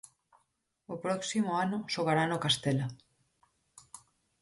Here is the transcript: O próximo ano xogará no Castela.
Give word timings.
O 0.93 0.95
próximo 1.05 1.51
ano 1.65 1.77
xogará 1.93 2.23
no 2.27 2.41
Castela. 2.45 2.87